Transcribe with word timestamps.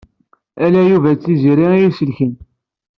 Ala 0.65 0.81
Yuba 0.89 1.09
d 1.13 1.17
Tiziri 1.23 1.65
ay 1.73 1.83
iselken. 1.89 2.33